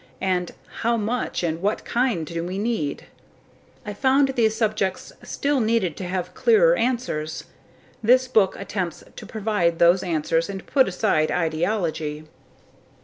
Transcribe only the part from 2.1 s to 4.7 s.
do we need?" I found these